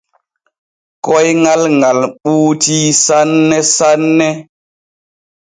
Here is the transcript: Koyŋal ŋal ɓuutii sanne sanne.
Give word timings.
Koyŋal 1.05 1.61
ŋal 1.79 1.99
ɓuutii 2.21 2.87
sanne 3.03 3.57
sanne. 3.75 4.29